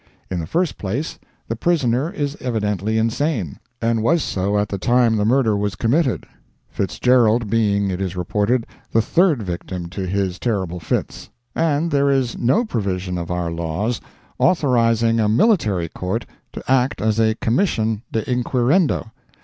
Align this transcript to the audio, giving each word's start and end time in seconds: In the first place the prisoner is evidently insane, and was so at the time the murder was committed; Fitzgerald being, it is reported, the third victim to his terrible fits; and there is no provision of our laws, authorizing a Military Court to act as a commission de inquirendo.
In 0.31 0.39
the 0.39 0.47
first 0.47 0.79
place 0.79 1.19
the 1.47 1.55
prisoner 1.55 2.09
is 2.09 2.35
evidently 2.39 2.97
insane, 2.97 3.59
and 3.79 4.01
was 4.01 4.23
so 4.23 4.57
at 4.57 4.69
the 4.69 4.79
time 4.79 5.15
the 5.15 5.25
murder 5.25 5.55
was 5.55 5.75
committed; 5.75 6.25
Fitzgerald 6.67 7.51
being, 7.51 7.91
it 7.91 8.01
is 8.01 8.15
reported, 8.15 8.65
the 8.91 9.01
third 9.03 9.43
victim 9.43 9.89
to 9.89 10.07
his 10.07 10.39
terrible 10.39 10.79
fits; 10.79 11.29
and 11.53 11.91
there 11.91 12.09
is 12.09 12.35
no 12.35 12.65
provision 12.65 13.15
of 13.19 13.29
our 13.29 13.51
laws, 13.51 14.01
authorizing 14.39 15.19
a 15.19 15.29
Military 15.29 15.87
Court 15.89 16.25
to 16.53 16.63
act 16.67 16.99
as 16.99 17.19
a 17.19 17.35
commission 17.35 18.01
de 18.11 18.23
inquirendo. 18.25 19.11